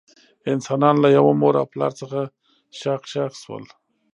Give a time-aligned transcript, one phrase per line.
[0.53, 2.19] انسانان له یوه مور او پلار څخه
[2.79, 3.65] شاخ شاخ شول.